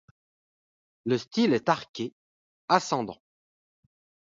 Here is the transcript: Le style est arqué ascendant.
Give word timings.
Le 1.05 1.15
style 1.19 1.53
est 1.53 1.69
arqué 1.69 2.15
ascendant. 2.69 3.21